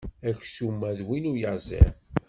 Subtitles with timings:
[0.29, 1.93] Aksum-a d win uyaẓiḍ.